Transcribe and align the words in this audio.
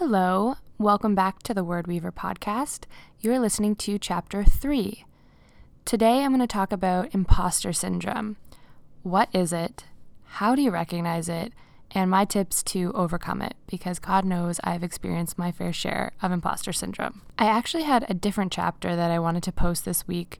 Hello, 0.00 0.54
welcome 0.78 1.14
back 1.14 1.42
to 1.42 1.52
the 1.52 1.62
Word 1.62 1.86
Weaver 1.86 2.10
podcast. 2.10 2.84
You 3.20 3.34
are 3.34 3.38
listening 3.38 3.76
to 3.76 3.98
chapter 3.98 4.42
3. 4.42 5.04
Today 5.84 6.24
I'm 6.24 6.30
going 6.30 6.40
to 6.40 6.46
talk 6.46 6.72
about 6.72 7.14
imposter 7.14 7.74
syndrome. 7.74 8.38
What 9.02 9.28
is 9.34 9.52
it? 9.52 9.84
How 10.24 10.54
do 10.54 10.62
you 10.62 10.70
recognize 10.70 11.28
it? 11.28 11.52
And 11.90 12.10
my 12.10 12.24
tips 12.24 12.62
to 12.62 12.92
overcome 12.94 13.42
it, 13.42 13.56
because 13.66 13.98
God 13.98 14.24
knows 14.24 14.58
I've 14.64 14.82
experienced 14.82 15.36
my 15.36 15.52
fair 15.52 15.70
share 15.70 16.12
of 16.22 16.32
imposter 16.32 16.72
syndrome. 16.72 17.20
I 17.38 17.44
actually 17.44 17.82
had 17.82 18.06
a 18.08 18.14
different 18.14 18.52
chapter 18.52 18.96
that 18.96 19.10
I 19.10 19.18
wanted 19.18 19.42
to 19.42 19.52
post 19.52 19.84
this 19.84 20.08
week, 20.08 20.38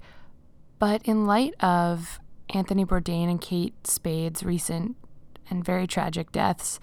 but 0.78 1.02
in 1.05 1.27
light 1.27 1.52
of 1.62 2.19
Anthony 2.48 2.86
Bourdain 2.86 3.28
and 3.28 3.42
Kate 3.42 3.86
Spade's 3.86 4.42
recent 4.42 4.97
and 5.50 5.62
very 5.62 5.86
tragic 5.86 6.33
deaths, 6.33 6.80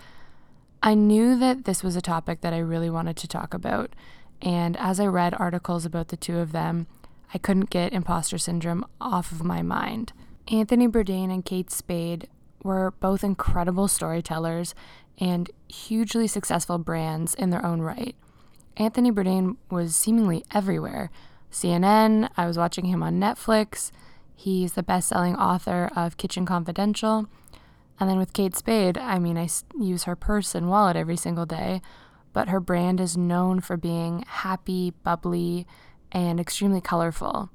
I 0.81 0.93
knew 0.93 1.37
that 1.37 1.65
this 1.65 1.83
was 1.83 1.95
a 1.95 2.01
topic 2.01 2.41
that 2.41 2.53
I 2.53 2.59
really 2.59 2.89
wanted 2.89 3.17
to 3.17 3.27
talk 3.27 3.53
about. 3.53 3.91
And 4.41 4.77
as 4.77 4.99
I 4.99 5.07
read 5.07 5.33
articles 5.37 5.85
about 5.85 6.09
the 6.09 6.17
two 6.17 6.37
of 6.37 6.51
them, 6.51 6.87
I 7.33 7.37
couldn't 7.37 7.69
get 7.69 7.93
imposter 7.93 8.37
syndrome 8.37 8.85
off 9.01 9.31
of 9.31 9.43
my 9.43 9.61
mind. 9.61 10.13
Anthony 10.47 10.87
Bourdain 10.87 11.33
and 11.33 11.43
Kate 11.43 11.71
Spade 11.71 12.27
were 12.63 12.91
both 12.99 13.23
incredible 13.23 13.87
storytellers 13.87 14.75
and 15.19 15.49
hugely 15.67 16.27
successful 16.27 16.77
brands 16.77 17.33
in 17.33 17.49
their 17.49 17.65
own 17.65 17.81
right. 17.81 18.15
Anthony 18.77 19.11
Bourdain 19.11 19.57
was 19.71 19.95
seemingly 19.95 20.45
everywhere. 20.53 21.09
CNN, 21.51 22.29
I 22.37 22.45
was 22.45 22.57
watching 22.57 22.85
him 22.85 23.01
on 23.01 23.19
Netflix. 23.19 23.91
He's 24.35 24.73
the 24.73 24.83
best 24.83 25.09
selling 25.09 25.35
author 25.35 25.89
of 25.95 26.17
Kitchen 26.17 26.45
Confidential. 26.45 27.27
And 27.99 28.09
then 28.09 28.17
with 28.17 28.33
Kate 28.33 28.55
Spade, 28.55 28.97
I 28.97 29.19
mean, 29.19 29.37
I 29.37 29.49
use 29.79 30.03
her 30.03 30.15
purse 30.15 30.53
and 30.53 30.69
wallet 30.69 30.95
every 30.95 31.17
single 31.17 31.45
day, 31.45 31.81
but 32.31 32.49
her 32.49 32.59
brand 32.59 32.99
is 32.99 33.17
known 33.17 33.59
for 33.59 33.75
being 33.75 34.23
happy, 34.27 34.93
bubbly, 35.03 35.65
and 36.11 36.39
extremely 36.39 36.81
colorful. 36.81 37.49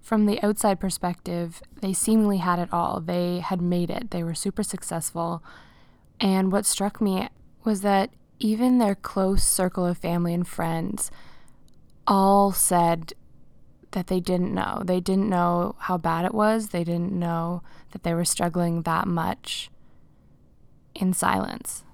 From 0.00 0.26
the 0.26 0.40
outside 0.42 0.80
perspective, 0.80 1.60
they 1.80 1.92
seemingly 1.92 2.38
had 2.38 2.58
it 2.58 2.72
all. 2.72 3.00
They 3.00 3.40
had 3.40 3.60
made 3.60 3.90
it, 3.90 4.10
they 4.10 4.22
were 4.22 4.34
super 4.34 4.62
successful. 4.62 5.42
And 6.20 6.50
what 6.52 6.64
struck 6.64 7.00
me 7.00 7.28
was 7.64 7.80
that 7.82 8.10
even 8.38 8.78
their 8.78 8.94
close 8.94 9.42
circle 9.42 9.84
of 9.84 9.98
family 9.98 10.32
and 10.32 10.46
friends 10.46 11.10
all 12.06 12.52
said 12.52 13.12
that 13.90 14.06
they 14.06 14.20
didn't 14.20 14.54
know. 14.54 14.82
They 14.84 15.00
didn't 15.00 15.28
know 15.28 15.74
how 15.80 15.98
bad 15.98 16.24
it 16.24 16.34
was, 16.34 16.68
they 16.68 16.84
didn't 16.84 17.12
know 17.12 17.62
that 17.90 18.04
they 18.04 18.14
were 18.14 18.24
struggling 18.24 18.82
that 18.82 19.08
much 19.08 19.70
in 20.98 21.12
silence. 21.12 21.84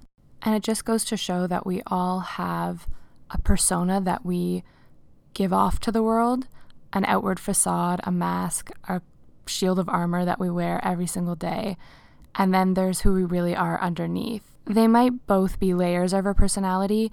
And 0.42 0.54
it 0.54 0.62
just 0.62 0.84
goes 0.84 1.04
to 1.06 1.16
show 1.16 1.46
that 1.46 1.66
we 1.66 1.82
all 1.86 2.20
have 2.20 2.88
a 3.30 3.38
persona 3.38 4.00
that 4.00 4.24
we 4.24 4.62
give 5.32 5.52
off 5.52 5.80
to 5.80 5.92
the 5.92 6.02
world 6.02 6.46
an 6.92 7.04
outward 7.06 7.40
facade, 7.40 8.00
a 8.04 8.12
mask, 8.12 8.70
a 8.88 9.00
shield 9.46 9.78
of 9.78 9.88
armor 9.88 10.24
that 10.24 10.38
we 10.38 10.50
wear 10.50 10.80
every 10.84 11.06
single 11.06 11.34
day. 11.34 11.76
And 12.34 12.52
then 12.52 12.74
there's 12.74 13.00
who 13.00 13.14
we 13.14 13.24
really 13.24 13.54
are 13.54 13.80
underneath. 13.80 14.42
They 14.66 14.86
might 14.86 15.26
both 15.26 15.58
be 15.58 15.74
layers 15.74 16.12
of 16.12 16.24
our 16.24 16.34
personality, 16.34 17.10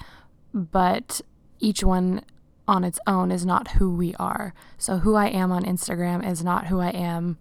but 0.54 1.22
each 1.60 1.84
one 1.84 2.24
on 2.68 2.84
its 2.84 3.00
own 3.06 3.32
is 3.32 3.46
not 3.46 3.72
who 3.72 3.94
we 3.94 4.16
are. 4.16 4.54
So, 4.78 5.00
who 5.00 5.16
I 5.16 5.28
am 5.28 5.52
on 5.52 5.64
Instagram 5.64 6.28
is 6.28 6.44
not 6.44 6.68
who 6.68 6.80
I 6.80 6.90
am 6.90 7.38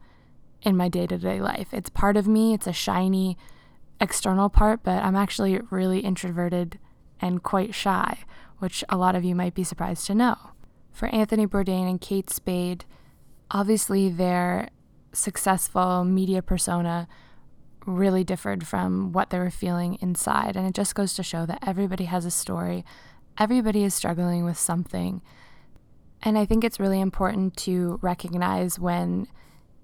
in 0.63 0.77
my 0.77 0.89
day 0.89 1.07
to 1.07 1.19
day 1.19 1.41
life. 1.41 1.69
It's 1.73 1.91
part 1.91 2.17
of 2.17 2.27
me, 2.27 2.53
it's 2.53 2.67
a 2.67 2.73
shiny, 2.73 3.39
external 4.01 4.49
part, 4.49 4.83
but 4.83 5.03
I'm 5.03 5.17
actually 5.17 5.61
really 5.71 6.01
introverted 6.01 6.79
and 7.21 7.43
quite 7.43 7.75
shy, 7.75 8.19
which 8.59 8.83
a 8.89 8.97
lot 8.97 9.15
of 9.15 9.25
you 9.25 9.35
might 9.35 9.55
be 9.55 9.65
surprised 9.65 10.07
to 10.07 10.15
know. 10.15 10.37
For 10.93 11.09
Anthony 11.09 11.47
Bourdain 11.47 11.89
and 11.89 12.01
Kate 12.01 12.31
Spade, 12.31 12.85
obviously 13.51 14.09
their 14.09 14.71
successful 15.13 16.05
media 16.05 16.43
persona 16.43 17.09
really 17.87 18.25
differed 18.25 18.67
from 18.67 19.13
what 19.13 19.31
they 19.31 19.39
were 19.39 19.51
feeling 19.51 19.99
inside. 20.01 20.57
And 20.57 20.67
it 20.67 20.75
just 20.75 20.95
goes 20.95 21.15
to 21.15 21.23
show 21.23 21.47
that 21.47 21.63
everybody 21.67 22.05
has 22.05 22.25
a 22.25 22.31
story, 22.31 22.85
everybody 23.39 23.85
is 23.85 23.95
struggling 23.95 24.45
with 24.45 24.59
something. 24.59 25.23
And 26.23 26.37
I 26.37 26.45
think 26.45 26.65
it's 26.65 26.81
really 26.81 27.01
important 27.01 27.57
to 27.59 27.99
recognize 28.03 28.79
when 28.79 29.27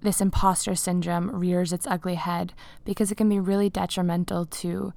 this 0.01 0.21
imposter 0.21 0.75
syndrome 0.75 1.31
rears 1.31 1.73
its 1.73 1.87
ugly 1.87 2.15
head 2.15 2.53
because 2.85 3.11
it 3.11 3.15
can 3.15 3.29
be 3.29 3.39
really 3.39 3.69
detrimental 3.69 4.45
to 4.45 4.93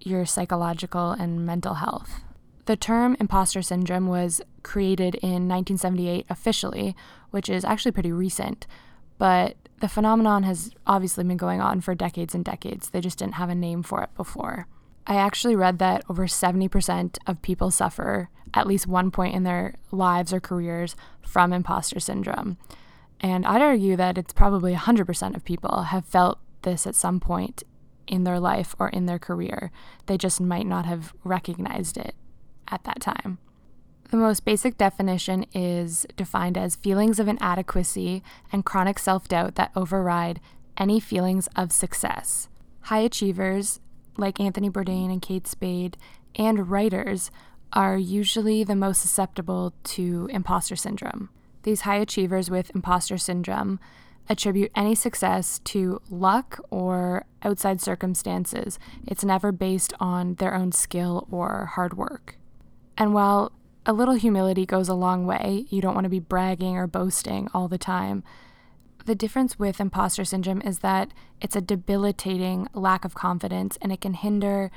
your 0.00 0.26
psychological 0.26 1.12
and 1.12 1.46
mental 1.46 1.74
health. 1.74 2.22
The 2.66 2.76
term 2.76 3.16
imposter 3.18 3.62
syndrome 3.62 4.06
was 4.06 4.40
created 4.62 5.16
in 5.16 5.48
1978 5.48 6.26
officially, 6.30 6.94
which 7.30 7.48
is 7.48 7.64
actually 7.64 7.92
pretty 7.92 8.12
recent, 8.12 8.66
but 9.18 9.56
the 9.80 9.88
phenomenon 9.88 10.44
has 10.44 10.70
obviously 10.86 11.24
been 11.24 11.36
going 11.36 11.60
on 11.60 11.80
for 11.80 11.94
decades 11.94 12.34
and 12.34 12.44
decades. 12.44 12.90
They 12.90 13.00
just 13.00 13.18
didn't 13.18 13.34
have 13.34 13.50
a 13.50 13.54
name 13.54 13.82
for 13.82 14.02
it 14.02 14.14
before. 14.16 14.68
I 15.06 15.16
actually 15.16 15.56
read 15.56 15.80
that 15.80 16.04
over 16.08 16.26
70% 16.26 17.18
of 17.26 17.42
people 17.42 17.72
suffer 17.72 18.28
at 18.54 18.66
least 18.68 18.86
one 18.86 19.10
point 19.10 19.34
in 19.34 19.42
their 19.42 19.74
lives 19.90 20.32
or 20.32 20.38
careers 20.38 20.94
from 21.20 21.52
imposter 21.52 21.98
syndrome. 21.98 22.58
And 23.22 23.46
I'd 23.46 23.62
argue 23.62 23.96
that 23.96 24.18
it's 24.18 24.32
probably 24.32 24.74
100% 24.74 25.36
of 25.36 25.44
people 25.44 25.82
have 25.82 26.04
felt 26.04 26.38
this 26.62 26.86
at 26.86 26.96
some 26.96 27.20
point 27.20 27.62
in 28.08 28.24
their 28.24 28.40
life 28.40 28.74
or 28.78 28.88
in 28.88 29.06
their 29.06 29.18
career. 29.18 29.70
They 30.06 30.18
just 30.18 30.40
might 30.40 30.66
not 30.66 30.86
have 30.86 31.14
recognized 31.22 31.96
it 31.96 32.16
at 32.68 32.82
that 32.84 33.00
time. 33.00 33.38
The 34.10 34.16
most 34.16 34.44
basic 34.44 34.76
definition 34.76 35.46
is 35.54 36.04
defined 36.16 36.58
as 36.58 36.76
feelings 36.76 37.18
of 37.18 37.28
inadequacy 37.28 38.22
and 38.52 38.64
chronic 38.64 38.98
self 38.98 39.28
doubt 39.28 39.54
that 39.54 39.70
override 39.74 40.40
any 40.76 41.00
feelings 41.00 41.48
of 41.56 41.72
success. 41.72 42.48
High 42.82 43.00
achievers, 43.00 43.80
like 44.18 44.40
Anthony 44.40 44.68
Bourdain 44.68 45.10
and 45.10 45.22
Kate 45.22 45.46
Spade, 45.46 45.96
and 46.34 46.68
writers 46.70 47.30
are 47.72 47.96
usually 47.96 48.64
the 48.64 48.76
most 48.76 49.00
susceptible 49.00 49.72
to 49.84 50.28
imposter 50.30 50.76
syndrome. 50.76 51.30
These 51.62 51.82
high 51.82 51.96
achievers 51.96 52.50
with 52.50 52.74
imposter 52.74 53.18
syndrome 53.18 53.78
attribute 54.28 54.70
any 54.74 54.94
success 54.94 55.60
to 55.64 56.00
luck 56.10 56.60
or 56.70 57.24
outside 57.42 57.80
circumstances. 57.80 58.78
It's 59.06 59.24
never 59.24 59.52
based 59.52 59.92
on 60.00 60.34
their 60.34 60.54
own 60.54 60.72
skill 60.72 61.26
or 61.30 61.66
hard 61.74 61.96
work. 61.96 62.36
And 62.96 63.14
while 63.14 63.52
a 63.84 63.92
little 63.92 64.14
humility 64.14 64.64
goes 64.64 64.88
a 64.88 64.94
long 64.94 65.26
way, 65.26 65.66
you 65.70 65.80
don't 65.80 65.94
want 65.94 66.04
to 66.04 66.10
be 66.10 66.20
bragging 66.20 66.76
or 66.76 66.86
boasting 66.86 67.48
all 67.52 67.68
the 67.68 67.78
time. 67.78 68.22
The 69.06 69.16
difference 69.16 69.58
with 69.58 69.80
imposter 69.80 70.24
syndrome 70.24 70.62
is 70.62 70.78
that 70.80 71.12
it's 71.40 71.56
a 71.56 71.60
debilitating 71.60 72.68
lack 72.72 73.04
of 73.04 73.14
confidence 73.14 73.76
and 73.82 73.90
it 73.90 74.00
can 74.00 74.14
hinder 74.14 74.70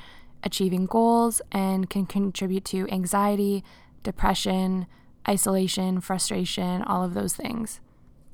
achieving 0.43 0.87
goals 0.87 1.41
and 1.51 1.89
can 1.89 2.07
contribute 2.07 2.65
to 2.65 2.87
anxiety, 2.89 3.63
depression, 4.01 4.87
isolation, 5.27 6.01
frustration, 6.01 6.81
all 6.83 7.03
of 7.03 7.13
those 7.13 7.35
things. 7.35 7.79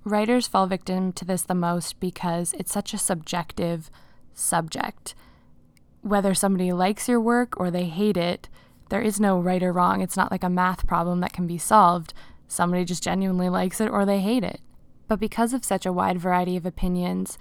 Writers 0.04 0.48
fall 0.48 0.68
victim 0.68 1.12
to 1.14 1.26
this 1.26 1.44
the 1.44 1.54
most 1.56 2.00
because 2.00 2.54
it's 2.54 2.72
such 2.74 2.94
a 2.94 2.98
subjective 2.98 3.90
subject. 4.34 5.14
Whether 6.02 6.34
somebody 6.34 6.74
likes 6.74 7.08
your 7.08 7.20
work 7.22 7.60
or 7.60 7.70
they 7.70 7.86
hate 7.86 8.18
it, 8.18 8.50
There 8.92 9.02
is 9.02 9.22
no 9.22 9.40
right 9.40 9.64
or 9.64 9.72
wrong. 9.72 10.02
It's 10.02 10.18
not 10.18 10.32
like 10.32 10.44
a 10.44 10.50
math 10.50 10.86
problem 10.86 11.22
that 11.22 11.32
can 11.32 11.48
be 11.48 11.58
solved. 11.58 12.14
Somebody 12.50 12.84
just 12.84 13.02
genuinely 13.02 13.48
likes 13.48 13.80
it 13.80 13.90
or 13.90 14.06
they 14.06 14.20
hate 14.20 14.44
it. 14.44 14.60
But 15.08 15.18
because 15.18 15.54
of 15.54 15.64
such 15.64 15.86
a 15.86 15.94
wide 15.94 16.20
variety 16.20 16.58
of 16.58 16.66
opinions, 16.66 17.38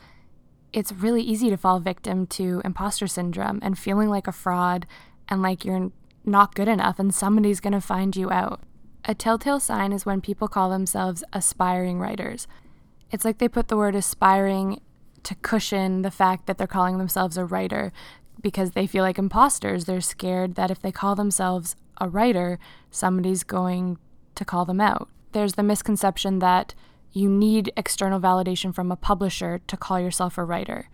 it's 0.72 0.92
really 0.92 1.22
easy 1.22 1.50
to 1.50 1.56
fall 1.56 1.80
victim 1.80 2.28
to 2.28 2.62
imposter 2.64 3.08
syndrome 3.08 3.58
and 3.62 3.76
feeling 3.76 4.08
like 4.10 4.28
a 4.28 4.32
fraud 4.32 4.86
and 5.28 5.42
like 5.42 5.64
you're 5.64 5.90
not 6.24 6.54
good 6.54 6.68
enough 6.68 7.00
and 7.00 7.12
somebody's 7.12 7.58
going 7.58 7.72
to 7.72 7.80
find 7.80 8.14
you 8.14 8.30
out. 8.30 8.60
A 9.04 9.14
telltale 9.14 9.60
sign 9.60 9.92
is 9.92 10.04
when 10.04 10.20
people 10.20 10.48
call 10.48 10.70
themselves 10.70 11.24
aspiring 11.32 11.98
writers. 11.98 12.46
It's 13.10 13.24
like 13.24 13.38
they 13.38 13.48
put 13.48 13.68
the 13.68 13.76
word 13.76 13.94
aspiring 13.94 14.80
to 15.22 15.34
cushion 15.36 16.02
the 16.02 16.10
fact 16.10 16.46
that 16.46 16.58
they're 16.58 16.66
calling 16.66 16.98
themselves 16.98 17.36
a 17.36 17.44
writer 17.44 17.92
because 18.40 18.72
they 18.72 18.86
feel 18.86 19.02
like 19.02 19.18
imposters. 19.18 19.84
They're 19.84 20.00
scared 20.00 20.54
that 20.54 20.70
if 20.70 20.80
they 20.80 20.92
call 20.92 21.14
themselves 21.14 21.76
a 22.00 22.08
writer, 22.08 22.58
somebody's 22.90 23.42
going 23.42 23.98
to 24.34 24.44
call 24.44 24.64
them 24.64 24.80
out. 24.80 25.08
There's 25.32 25.54
the 25.54 25.62
misconception 25.62 26.38
that 26.38 26.74
you 27.12 27.28
need 27.28 27.72
external 27.76 28.20
validation 28.20 28.74
from 28.74 28.92
a 28.92 28.96
publisher 28.96 29.60
to 29.66 29.76
call 29.76 29.98
yourself 30.00 30.38
a 30.38 30.44
writer, 30.44 30.88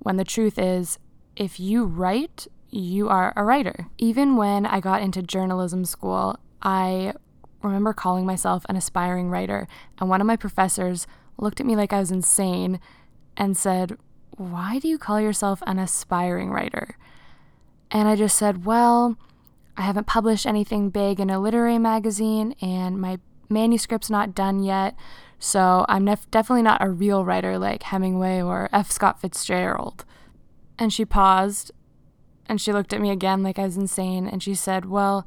when 0.00 0.16
the 0.16 0.24
truth 0.24 0.58
is, 0.58 0.98
if 1.36 1.60
you 1.60 1.84
write, 1.84 2.46
you 2.70 3.08
are 3.08 3.32
a 3.36 3.44
writer. 3.44 3.86
Even 3.98 4.36
when 4.36 4.66
I 4.66 4.80
got 4.80 5.02
into 5.02 5.22
journalism 5.22 5.84
school, 5.84 6.38
I 6.62 7.14
remember 7.62 7.92
calling 7.92 8.26
myself 8.26 8.64
an 8.68 8.76
aspiring 8.76 9.30
writer, 9.30 9.68
and 9.98 10.08
one 10.08 10.20
of 10.20 10.26
my 10.26 10.36
professors 10.36 11.06
looked 11.36 11.60
at 11.60 11.66
me 11.66 11.76
like 11.76 11.92
I 11.92 12.00
was 12.00 12.10
insane 12.10 12.80
and 13.36 13.56
said, 13.56 13.96
Why 14.36 14.78
do 14.78 14.88
you 14.88 14.98
call 14.98 15.20
yourself 15.20 15.62
an 15.66 15.78
aspiring 15.78 16.50
writer? 16.50 16.96
And 17.90 18.08
I 18.08 18.16
just 18.16 18.36
said, 18.36 18.64
Well, 18.64 19.16
I 19.76 19.82
haven't 19.82 20.06
published 20.06 20.46
anything 20.46 20.90
big 20.90 21.20
in 21.20 21.30
a 21.30 21.40
literary 21.40 21.78
magazine, 21.78 22.54
and 22.60 23.00
my 23.00 23.18
manuscript's 23.48 24.10
not 24.10 24.34
done 24.34 24.62
yet. 24.62 24.94
So 25.38 25.86
I'm 25.88 26.04
nef- 26.04 26.30
definitely 26.30 26.62
not 26.62 26.84
a 26.84 26.90
real 26.90 27.24
writer 27.24 27.58
like 27.58 27.84
Hemingway 27.84 28.42
or 28.42 28.68
F. 28.72 28.90
Scott 28.90 29.20
Fitzgerald. 29.20 30.04
And 30.78 30.92
she 30.92 31.04
paused 31.04 31.72
and 32.46 32.60
she 32.60 32.72
looked 32.72 32.92
at 32.92 33.00
me 33.00 33.10
again 33.10 33.42
like 33.42 33.58
I 33.58 33.64
was 33.64 33.76
insane 33.76 34.26
and 34.26 34.42
she 34.42 34.54
said, 34.54 34.84
Well, 34.84 35.26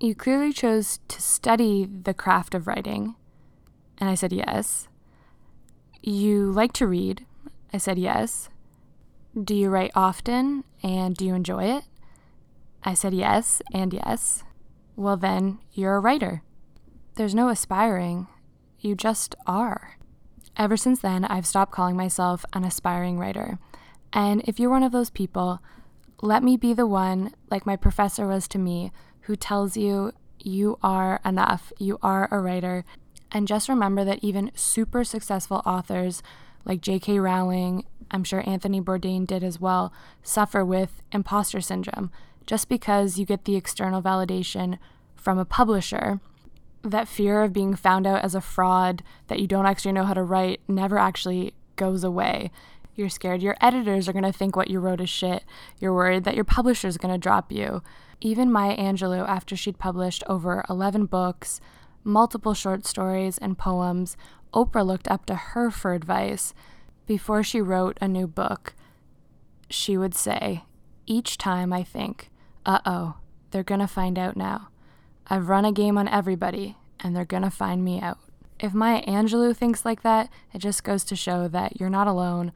you 0.00 0.14
clearly 0.14 0.52
chose 0.52 0.98
to 1.08 1.20
study 1.20 1.86
the 1.86 2.14
craft 2.14 2.54
of 2.54 2.66
writing. 2.66 3.14
And 3.98 4.08
I 4.08 4.14
said, 4.14 4.32
Yes. 4.32 4.88
You 6.02 6.50
like 6.50 6.72
to 6.74 6.86
read. 6.86 7.26
I 7.72 7.78
said, 7.78 7.98
Yes. 7.98 8.48
Do 9.40 9.54
you 9.54 9.68
write 9.68 9.92
often 9.94 10.64
and 10.82 11.14
do 11.14 11.26
you 11.26 11.34
enjoy 11.34 11.64
it? 11.64 11.84
I 12.82 12.94
said, 12.94 13.12
Yes 13.12 13.60
and 13.72 13.92
yes. 13.92 14.42
Well, 14.96 15.18
then, 15.18 15.58
you're 15.72 15.96
a 15.96 16.00
writer. 16.00 16.42
There's 17.16 17.34
no 17.34 17.48
aspiring, 17.48 18.26
you 18.78 18.94
just 18.94 19.34
are. 19.46 19.98
Ever 20.56 20.76
since 20.76 21.00
then, 21.00 21.24
I've 21.26 21.46
stopped 21.46 21.72
calling 21.72 21.96
myself 21.96 22.44
an 22.52 22.64
aspiring 22.64 23.18
writer. 23.18 23.58
And 24.12 24.42
if 24.46 24.58
you're 24.58 24.70
one 24.70 24.82
of 24.82 24.92
those 24.92 25.10
people, 25.10 25.60
let 26.22 26.42
me 26.42 26.56
be 26.56 26.74
the 26.74 26.86
one, 26.86 27.32
like 27.50 27.66
my 27.66 27.76
professor 27.76 28.26
was 28.26 28.48
to 28.48 28.58
me, 28.58 28.92
who 29.30 29.36
tells 29.36 29.76
you 29.76 30.10
you 30.40 30.76
are 30.82 31.20
enough, 31.24 31.72
you 31.78 32.00
are 32.02 32.26
a 32.32 32.40
writer. 32.40 32.84
And 33.30 33.46
just 33.46 33.68
remember 33.68 34.04
that 34.04 34.24
even 34.24 34.50
super 34.56 35.04
successful 35.04 35.62
authors 35.64 36.20
like 36.64 36.80
J.K. 36.80 37.20
Rowling, 37.20 37.84
I'm 38.10 38.24
sure 38.24 38.42
Anthony 38.44 38.80
Bourdain 38.80 39.28
did 39.28 39.44
as 39.44 39.60
well, 39.60 39.92
suffer 40.24 40.64
with 40.64 41.00
imposter 41.12 41.60
syndrome. 41.60 42.10
Just 42.44 42.68
because 42.68 43.20
you 43.20 43.24
get 43.24 43.44
the 43.44 43.54
external 43.54 44.02
validation 44.02 44.78
from 45.14 45.38
a 45.38 45.44
publisher 45.44 46.18
that 46.82 47.06
fear 47.06 47.42
of 47.42 47.52
being 47.52 47.76
found 47.76 48.08
out 48.08 48.24
as 48.24 48.34
a 48.34 48.40
fraud, 48.40 49.04
that 49.28 49.38
you 49.38 49.46
don't 49.46 49.66
actually 49.66 49.92
know 49.92 50.06
how 50.06 50.14
to 50.14 50.24
write, 50.24 50.60
never 50.66 50.98
actually 50.98 51.54
goes 51.76 52.02
away. 52.02 52.50
You're 52.96 53.08
scared 53.08 53.42
your 53.42 53.56
editors 53.60 54.08
are 54.08 54.12
going 54.12 54.24
to 54.24 54.32
think 54.32 54.56
what 54.56 54.70
you 54.70 54.80
wrote 54.80 55.00
is 55.00 55.08
shit. 55.08 55.44
You're 55.78 55.94
worried 55.94 56.24
that 56.24 56.34
your 56.34 56.42
publisher 56.42 56.88
is 56.88 56.98
going 56.98 57.14
to 57.14 57.18
drop 57.18 57.52
you. 57.52 57.80
Even 58.20 58.52
Maya 58.52 58.76
Angelou, 58.76 59.26
after 59.26 59.56
she'd 59.56 59.78
published 59.78 60.22
over 60.26 60.64
11 60.68 61.06
books, 61.06 61.60
multiple 62.04 62.54
short 62.54 62.86
stories, 62.86 63.38
and 63.38 63.56
poems, 63.56 64.16
Oprah 64.52 64.86
looked 64.86 65.08
up 65.08 65.26
to 65.26 65.34
her 65.34 65.70
for 65.70 65.94
advice. 65.94 66.52
Before 67.06 67.42
she 67.42 67.60
wrote 67.60 67.96
a 68.00 68.08
new 68.08 68.26
book, 68.26 68.74
she 69.68 69.96
would 69.96 70.14
say, 70.14 70.64
Each 71.06 71.38
time 71.38 71.72
I 71.72 71.82
think, 71.82 72.30
uh 72.66 72.80
oh, 72.84 73.14
they're 73.50 73.64
to 73.64 73.86
find 73.86 74.18
out 74.18 74.36
now. 74.36 74.68
I've 75.26 75.48
run 75.48 75.64
a 75.64 75.72
game 75.72 75.96
on 75.96 76.08
everybody, 76.08 76.76
and 77.00 77.16
they're 77.16 77.24
gonna 77.24 77.50
find 77.50 77.84
me 77.84 78.00
out. 78.00 78.18
If 78.58 78.74
Maya 78.74 79.02
Angelou 79.06 79.56
thinks 79.56 79.84
like 79.84 80.02
that, 80.02 80.28
it 80.52 80.58
just 80.58 80.84
goes 80.84 81.04
to 81.04 81.16
show 81.16 81.48
that 81.48 81.80
you're 81.80 81.88
not 81.88 82.06
alone. 82.06 82.52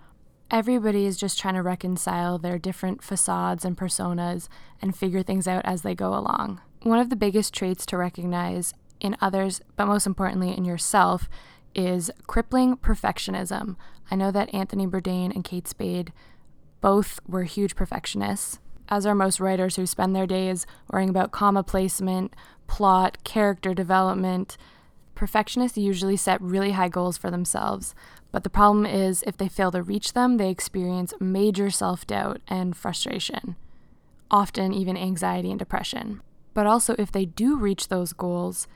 Everybody 0.55 1.05
is 1.05 1.17
just 1.17 1.37
trying 1.37 1.55
to 1.55 1.63
reconcile 1.63 2.39
their 2.39 2.61
different 2.61 3.03
facades 3.03 3.65
and 3.65 3.77
personas 3.77 4.47
and 4.81 4.97
figure 4.97 5.25
things 5.25 5.49
out 5.49 5.65
as 5.65 5.83
they 5.83 5.97
go 5.97 6.11
along. 6.11 6.61
One 6.85 7.01
of 7.01 7.11
the 7.11 7.17
biggest 7.17 7.53
traits 7.53 7.85
to 7.87 7.99
recognize 7.99 8.73
in 9.01 9.17
others, 9.21 9.63
but 9.77 9.87
most 9.87 10.07
importantly 10.07 10.57
in 10.57 10.65
yourself, 10.65 11.29
is 11.75 12.09
crippling 12.29 12.77
perfectionism. 12.77 13.75
I 14.13 14.15
know 14.15 14.31
that 14.31 14.55
Anthony 14.55 14.87
Bourdain 14.87 15.35
and 15.35 15.43
Kate 15.43 15.67
Spade 15.67 16.13
both 16.81 17.19
were 17.27 17.43
huge 17.43 17.75
perfectionists, 17.75 18.61
as 18.89 19.05
are 19.07 19.15
most 19.17 19.41
writers 19.41 19.75
who 19.75 19.87
spend 19.87 20.15
their 20.15 20.25
days 20.25 20.69
worrying 20.89 21.11
about 21.11 21.33
comma 21.33 21.65
placement, 21.65 22.33
plot, 22.69 23.19
character 23.25 23.75
development. 23.75 24.57
Perfectionists 25.15 25.79
usually 25.79 26.17
set 26.17 26.41
really 26.41 26.73
high 26.73 26.89
goals 26.89 27.17
for 27.17 27.31
themselves, 27.31 27.95
but 28.33 28.43
the 28.43 28.51
problem 28.51 28.85
is 28.85 29.23
if 29.27 29.37
they 29.37 29.49
fail 29.49 29.71
to 29.71 29.83
reach 29.83 30.13
them, 30.13 30.37
they 30.37 30.51
experience 30.51 31.15
major 31.21 31.71
self 31.71 32.07
doubt 32.07 32.41
and 32.49 32.77
frustration, 32.77 33.57
often 34.31 34.73
even 34.73 34.97
anxiety 34.97 35.51
and 35.51 35.59
depression. 35.59 36.21
But 36.53 36.67
also, 36.67 36.95
if 36.99 37.13
they 37.13 37.25
do 37.25 37.57
reach 37.57 37.89
those 37.89 38.13
goals, 38.13 38.67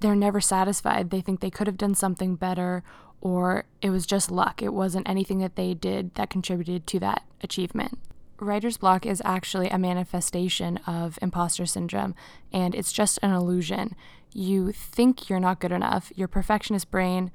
they're 0.00 0.16
never 0.16 0.40
satisfied. 0.40 1.10
They 1.10 1.20
think 1.20 1.40
they 1.40 1.50
could 1.50 1.66
have 1.66 1.78
done 1.78 1.94
something 1.94 2.34
better, 2.36 2.82
or 3.20 3.64
it 3.80 3.90
was 3.90 4.06
just 4.06 4.30
luck. 4.30 4.62
It 4.62 4.74
wasn't 4.74 5.08
anything 5.08 5.38
that 5.38 5.56
they 5.56 5.74
did 5.74 6.14
that 6.14 6.30
contributed 6.30 6.86
to 6.88 7.00
that 7.00 7.22
achievement 7.42 7.98
writer's 8.40 8.76
block 8.76 9.06
is 9.06 9.22
actually 9.24 9.68
a 9.68 9.78
manifestation 9.78 10.78
of 10.86 11.18
imposter 11.22 11.66
syndrome, 11.66 12.14
and 12.52 12.74
it's 12.74 12.92
just 12.92 13.18
an 13.22 13.32
illusion. 13.32 13.94
You 14.38 14.70
think 14.70 15.30
you're 15.30 15.40
not 15.40 15.60
good 15.60 15.72
enough, 15.72 16.12
your 16.14 16.28
perfectionist 16.28 16.90
brain 16.90 17.30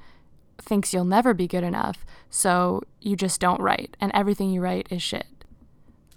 thinks 0.59 0.93
you'll 0.93 1.03
never 1.03 1.33
be 1.33 1.47
good 1.47 1.63
enough, 1.63 2.05
so 2.29 2.83
you 2.99 3.15
just 3.15 3.41
don't 3.41 3.59
write, 3.59 3.97
and 3.99 4.11
everything 4.13 4.51
you 4.51 4.61
write 4.61 4.85
is 4.91 5.01
shit. 5.01 5.25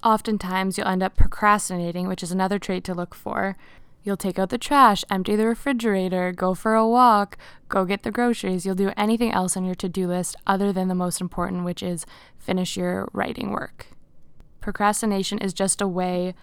Oftentimes, 0.03 0.77
you'll 0.77 0.89
end 0.89 1.03
up 1.03 1.17
procrastinating, 1.17 2.07
which 2.07 2.23
is 2.23 2.31
another 2.31 2.59
trait 2.59 2.85
to 2.85 2.93
look 2.93 3.15
for. 3.15 3.57
You'll 4.03 4.19
take 4.19 4.39
out 4.39 4.51
the 4.51 4.59
trash, 4.59 5.05
empty 5.09 5.37
the 5.37 5.47
refrigerator, 5.47 6.33
go 6.33 6.53
for 6.53 6.75
a 6.75 6.87
walk, 6.87 7.39
go 7.71 7.87
get 7.87 8.03
the 8.03 8.11
groceries. 8.11 8.67
You'll 8.67 8.75
do 8.75 8.93
anything 8.95 9.33
else 9.33 9.57
on 9.57 9.65
your 9.65 9.75
to 9.77 9.89
do 9.89 10.07
list 10.07 10.37
other 10.47 10.71
than 10.71 10.89
the 10.89 10.95
most 10.95 11.19
important, 11.19 11.65
which 11.65 11.83
is 11.83 12.05
finish 12.37 12.77
your 12.77 13.09
writing 13.15 13.53
work. 13.53 13.87
Procrastination 14.61 15.39
is 15.39 15.55
just 15.55 15.81
a 15.81 15.89
way 15.89 16.35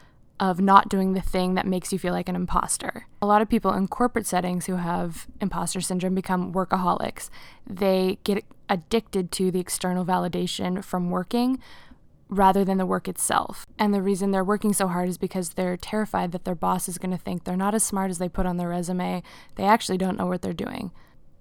of 0.41 0.59
not 0.59 0.89
doing 0.89 1.13
the 1.13 1.21
thing 1.21 1.53
that 1.53 1.67
makes 1.67 1.93
you 1.93 1.99
feel 1.99 2.13
like 2.13 2.27
an 2.27 2.35
imposter. 2.35 3.05
A 3.21 3.27
lot 3.27 3.43
of 3.43 3.47
people 3.47 3.71
in 3.73 3.87
corporate 3.87 4.25
settings 4.25 4.65
who 4.65 4.77
have 4.77 5.27
imposter 5.39 5.79
syndrome 5.79 6.15
become 6.15 6.51
workaholics. 6.51 7.29
They 7.67 8.17
get 8.23 8.43
addicted 8.67 9.31
to 9.33 9.51
the 9.51 9.59
external 9.59 10.03
validation 10.03 10.83
from 10.83 11.11
working 11.11 11.59
rather 12.27 12.65
than 12.65 12.79
the 12.79 12.87
work 12.87 13.07
itself. 13.07 13.67
And 13.77 13.93
the 13.93 14.01
reason 14.01 14.31
they're 14.31 14.43
working 14.43 14.73
so 14.73 14.87
hard 14.87 15.09
is 15.09 15.19
because 15.19 15.51
they're 15.51 15.77
terrified 15.77 16.31
that 16.31 16.43
their 16.43 16.55
boss 16.55 16.89
is 16.89 16.97
going 16.97 17.11
to 17.11 17.17
think 17.17 17.43
they're 17.43 17.55
not 17.55 17.75
as 17.75 17.83
smart 17.83 18.09
as 18.09 18.17
they 18.17 18.29
put 18.29 18.47
on 18.47 18.57
their 18.57 18.69
resume. 18.69 19.21
They 19.55 19.65
actually 19.65 19.99
don't 19.99 20.17
know 20.17 20.25
what 20.25 20.41
they're 20.41 20.53
doing. 20.53 20.91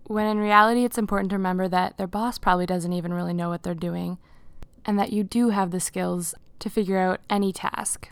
When 0.05 0.27
in 0.27 0.39
reality, 0.39 0.85
it's 0.85 0.99
important 0.99 1.31
to 1.31 1.37
remember 1.37 1.69
that 1.69 1.97
their 1.97 2.07
boss 2.07 2.39
probably 2.39 2.67
doesn't 2.67 2.93
even 2.93 3.15
really 3.15 3.33
know 3.33 3.49
what 3.49 3.63
they're 3.63 3.73
doing 3.73 4.19
and 4.85 4.99
that 4.99 5.13
you 5.13 5.25
do 5.25 5.51
have 5.51 5.71
the 5.71 5.81
skills 5.81 6.35
to 6.59 6.69
figure 6.69 6.99
out 6.99 7.21
any 7.31 7.53
task. 7.53 8.11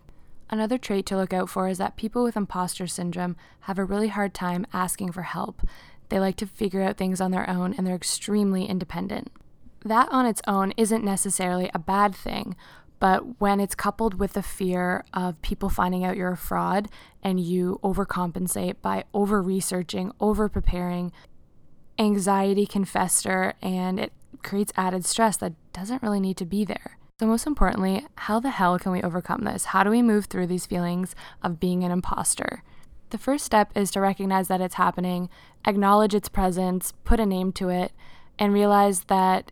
Another 0.50 0.78
trait 0.78 1.04
to 1.06 1.16
look 1.16 1.32
out 1.32 1.50
for 1.50 1.68
is 1.68 1.78
that 1.78 1.96
people 1.96 2.22
with 2.22 2.36
imposter 2.36 2.86
syndrome 2.86 3.36
have 3.60 3.78
a 3.78 3.84
really 3.84 4.08
hard 4.08 4.32
time 4.32 4.66
asking 4.72 5.12
for 5.12 5.22
help. 5.22 5.62
They 6.08 6.18
like 6.18 6.36
to 6.36 6.46
figure 6.46 6.82
out 6.82 6.96
things 6.96 7.20
on 7.20 7.30
their 7.30 7.48
own 7.48 7.74
and 7.74 7.86
they're 7.86 7.94
extremely 7.94 8.64
independent. 8.64 9.30
That 9.84 10.08
on 10.10 10.26
its 10.26 10.42
own 10.46 10.72
isn't 10.76 11.04
necessarily 11.04 11.70
a 11.74 11.78
bad 11.78 12.14
thing, 12.14 12.56
but 12.98 13.40
when 13.40 13.60
it's 13.60 13.74
coupled 13.74 14.18
with 14.18 14.32
the 14.32 14.42
fear 14.42 15.04
of 15.12 15.40
people 15.42 15.68
finding 15.68 16.04
out 16.04 16.16
you're 16.16 16.32
a 16.32 16.36
fraud 16.36 16.88
and 17.22 17.38
you 17.38 17.78
overcompensate 17.84 18.76
by 18.82 19.04
over 19.14 19.40
researching, 19.40 20.12
over 20.18 20.48
preparing, 20.48 21.12
anxiety 21.98 22.66
can 22.66 22.84
fester 22.84 23.54
and 23.62 24.00
it 24.00 24.12
creates 24.42 24.72
added 24.76 25.04
stress 25.04 25.36
that 25.36 25.52
doesn't 25.72 26.02
really 26.02 26.20
need 26.20 26.36
to 26.36 26.44
be 26.44 26.64
there. 26.64 26.97
So, 27.18 27.26
most 27.26 27.48
importantly, 27.48 28.06
how 28.14 28.38
the 28.38 28.50
hell 28.50 28.78
can 28.78 28.92
we 28.92 29.02
overcome 29.02 29.42
this? 29.42 29.66
How 29.66 29.82
do 29.82 29.90
we 29.90 30.02
move 30.02 30.26
through 30.26 30.46
these 30.46 30.66
feelings 30.66 31.16
of 31.42 31.58
being 31.58 31.82
an 31.82 31.90
imposter? 31.90 32.62
The 33.10 33.18
first 33.18 33.44
step 33.44 33.72
is 33.74 33.90
to 33.90 34.00
recognize 34.00 34.46
that 34.46 34.60
it's 34.60 34.76
happening, 34.76 35.28
acknowledge 35.66 36.14
its 36.14 36.28
presence, 36.28 36.92
put 37.04 37.18
a 37.18 37.26
name 37.26 37.50
to 37.54 37.70
it, 37.70 37.90
and 38.38 38.52
realize 38.52 39.04
that 39.04 39.50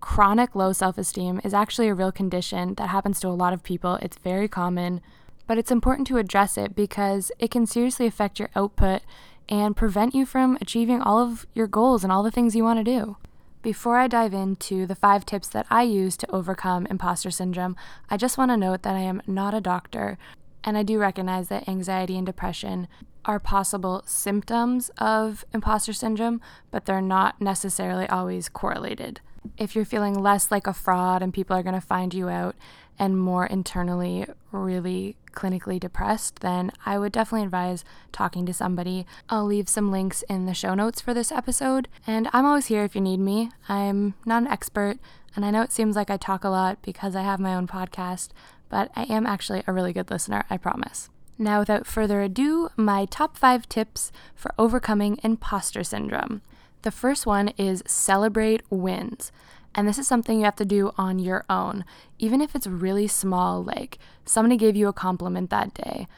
chronic 0.00 0.56
low 0.56 0.72
self 0.72 0.98
esteem 0.98 1.40
is 1.44 1.54
actually 1.54 1.86
a 1.86 1.94
real 1.94 2.10
condition 2.10 2.74
that 2.74 2.88
happens 2.88 3.20
to 3.20 3.28
a 3.28 3.38
lot 3.38 3.52
of 3.52 3.62
people. 3.62 3.94
It's 4.02 4.18
very 4.18 4.48
common, 4.48 5.00
but 5.46 5.58
it's 5.58 5.70
important 5.70 6.08
to 6.08 6.18
address 6.18 6.58
it 6.58 6.74
because 6.74 7.30
it 7.38 7.52
can 7.52 7.66
seriously 7.66 8.06
affect 8.06 8.40
your 8.40 8.50
output 8.56 9.02
and 9.48 9.76
prevent 9.76 10.12
you 10.12 10.26
from 10.26 10.58
achieving 10.60 11.00
all 11.00 11.20
of 11.20 11.46
your 11.54 11.68
goals 11.68 12.02
and 12.02 12.10
all 12.10 12.24
the 12.24 12.32
things 12.32 12.56
you 12.56 12.64
want 12.64 12.80
to 12.80 12.84
do. 12.84 13.16
Before 13.62 13.98
I 13.98 14.08
dive 14.08 14.32
into 14.32 14.86
the 14.86 14.94
five 14.94 15.26
tips 15.26 15.46
that 15.48 15.66
I 15.68 15.82
use 15.82 16.16
to 16.16 16.30
overcome 16.30 16.86
imposter 16.86 17.30
syndrome, 17.30 17.76
I 18.08 18.16
just 18.16 18.38
want 18.38 18.50
to 18.50 18.56
note 18.56 18.82
that 18.84 18.96
I 18.96 19.00
am 19.00 19.20
not 19.26 19.52
a 19.52 19.60
doctor, 19.60 20.16
and 20.64 20.78
I 20.78 20.82
do 20.82 20.98
recognize 20.98 21.48
that 21.48 21.68
anxiety 21.68 22.16
and 22.16 22.24
depression 22.24 22.88
are 23.26 23.38
possible 23.38 24.02
symptoms 24.06 24.90
of 24.96 25.44
imposter 25.52 25.92
syndrome, 25.92 26.40
but 26.70 26.86
they're 26.86 27.02
not 27.02 27.38
necessarily 27.38 28.08
always 28.08 28.48
correlated. 28.48 29.20
If 29.58 29.76
you're 29.76 29.84
feeling 29.84 30.14
less 30.14 30.50
like 30.50 30.66
a 30.66 30.72
fraud 30.72 31.22
and 31.22 31.34
people 31.34 31.54
are 31.54 31.62
going 31.62 31.74
to 31.74 31.82
find 31.82 32.14
you 32.14 32.30
out 32.30 32.56
and 33.00 33.18
more 33.18 33.46
internally 33.46 34.26
really 34.52 35.16
clinically 35.32 35.80
depressed, 35.80 36.40
then 36.40 36.70
I 36.84 36.98
would 36.98 37.12
definitely 37.12 37.46
advise 37.46 37.84
talking 38.12 38.44
to 38.44 38.52
somebody. 38.52 39.06
I'll 39.30 39.46
leave 39.46 39.68
some 39.68 39.90
links 39.90 40.22
in 40.28 40.44
the 40.44 40.54
show 40.54 40.74
notes 40.74 41.00
for 41.00 41.14
this 41.14 41.32
episode, 41.32 41.88
and 42.06 42.28
I'm 42.32 42.44
always 42.44 42.66
here 42.66 42.84
if 42.84 42.94
you 42.94 43.00
need 43.00 43.20
me. 43.20 43.50
I'm 43.68 44.14
not 44.26 44.42
an 44.42 44.48
expert, 44.48 44.98
and 45.34 45.44
I 45.44 45.50
know 45.50 45.62
it 45.62 45.72
seems 45.72 45.96
like 45.96 46.10
I 46.10 46.18
talk 46.18 46.44
a 46.44 46.50
lot 46.50 46.82
because 46.82 47.16
I 47.16 47.22
have 47.22 47.40
my 47.40 47.54
own 47.54 47.66
podcast, 47.66 48.28
but 48.68 48.90
I 48.94 49.04
am 49.04 49.26
actually 49.26 49.62
a 49.66 49.72
really 49.72 49.94
good 49.94 50.10
listener, 50.10 50.44
I 50.50 50.58
promise. 50.58 51.08
Now, 51.38 51.60
without 51.60 51.86
further 51.86 52.20
ado, 52.20 52.68
my 52.76 53.06
top 53.06 53.38
five 53.38 53.66
tips 53.66 54.12
for 54.34 54.52
overcoming 54.58 55.18
imposter 55.22 55.82
syndrome. 55.82 56.42
The 56.82 56.90
first 56.90 57.24
one 57.24 57.48
is 57.56 57.82
celebrate 57.86 58.62
wins. 58.68 59.32
And 59.74 59.86
this 59.86 59.98
is 59.98 60.06
something 60.06 60.38
you 60.38 60.44
have 60.44 60.56
to 60.56 60.64
do 60.64 60.90
on 60.98 61.18
your 61.18 61.44
own, 61.48 61.84
even 62.18 62.40
if 62.40 62.54
it's 62.54 62.66
really 62.66 63.06
small, 63.06 63.62
like 63.62 63.98
somebody 64.24 64.56
gave 64.56 64.76
you 64.76 64.88
a 64.88 64.92
compliment 64.92 65.50
that 65.50 65.74
day. 65.74 66.08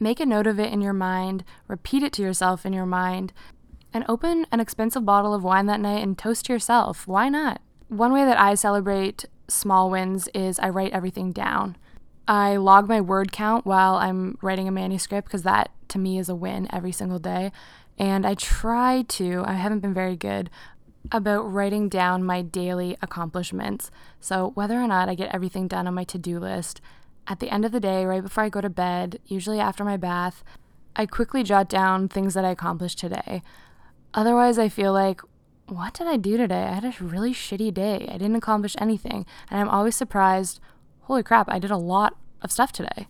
Make 0.00 0.20
a 0.20 0.26
note 0.26 0.46
of 0.46 0.58
it 0.58 0.72
in 0.72 0.80
your 0.80 0.94
mind, 0.94 1.44
repeat 1.68 2.02
it 2.02 2.12
to 2.14 2.22
yourself 2.22 2.64
in 2.64 2.72
your 2.72 2.86
mind, 2.86 3.32
and 3.92 4.04
open 4.08 4.46
an 4.50 4.60
expensive 4.60 5.04
bottle 5.04 5.34
of 5.34 5.44
wine 5.44 5.66
that 5.66 5.80
night 5.80 6.02
and 6.02 6.18
toast 6.18 6.46
to 6.46 6.52
yourself. 6.52 7.06
Why 7.06 7.28
not? 7.28 7.60
One 7.88 8.12
way 8.12 8.24
that 8.24 8.40
I 8.40 8.54
celebrate 8.54 9.26
small 9.48 9.90
wins 9.90 10.28
is 10.34 10.58
I 10.58 10.70
write 10.70 10.92
everything 10.92 11.30
down. 11.30 11.76
I 12.26 12.56
log 12.56 12.88
my 12.88 13.00
word 13.00 13.32
count 13.32 13.66
while 13.66 13.96
I'm 13.96 14.38
writing 14.40 14.66
a 14.66 14.72
manuscript 14.72 15.28
because 15.28 15.42
that 15.42 15.70
to 15.88 15.98
me 15.98 16.18
is 16.18 16.28
a 16.28 16.34
win 16.34 16.68
every 16.72 16.92
single 16.92 17.18
day. 17.18 17.52
And 17.98 18.26
I 18.26 18.34
try 18.34 19.02
to, 19.08 19.44
I 19.46 19.52
haven't 19.52 19.80
been 19.80 19.94
very 19.94 20.16
good 20.16 20.50
about 21.12 21.50
writing 21.50 21.88
down 21.88 22.24
my 22.24 22.42
daily 22.42 22.96
accomplishments. 23.02 23.90
So, 24.20 24.50
whether 24.54 24.80
or 24.80 24.86
not 24.86 25.08
I 25.08 25.14
get 25.14 25.34
everything 25.34 25.68
done 25.68 25.86
on 25.86 25.94
my 25.94 26.04
to 26.04 26.18
do 26.18 26.38
list, 26.38 26.80
at 27.26 27.40
the 27.40 27.50
end 27.50 27.64
of 27.64 27.72
the 27.72 27.80
day, 27.80 28.04
right 28.04 28.22
before 28.22 28.44
I 28.44 28.48
go 28.48 28.60
to 28.60 28.70
bed, 28.70 29.18
usually 29.26 29.60
after 29.60 29.84
my 29.84 29.96
bath, 29.96 30.44
I 30.96 31.06
quickly 31.06 31.42
jot 31.42 31.68
down 31.68 32.08
things 32.08 32.34
that 32.34 32.44
I 32.44 32.50
accomplished 32.50 32.98
today. 32.98 33.42
Otherwise, 34.12 34.58
I 34.58 34.68
feel 34.68 34.92
like, 34.92 35.20
what 35.66 35.94
did 35.94 36.06
I 36.06 36.16
do 36.16 36.36
today? 36.36 36.64
I 36.64 36.72
had 36.72 36.84
a 36.84 36.94
really 37.00 37.32
shitty 37.32 37.72
day. 37.72 38.08
I 38.10 38.18
didn't 38.18 38.36
accomplish 38.36 38.76
anything. 38.78 39.26
And 39.50 39.60
I'm 39.60 39.68
always 39.68 39.96
surprised, 39.96 40.60
holy 41.02 41.22
crap, 41.22 41.48
I 41.48 41.58
did 41.58 41.70
a 41.70 41.76
lot 41.76 42.16
of 42.42 42.52
stuff 42.52 42.70
today. 42.70 43.08